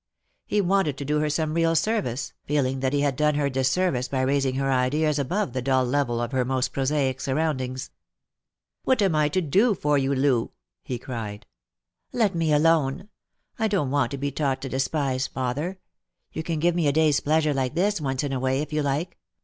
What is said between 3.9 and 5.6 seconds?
by raising her ideas above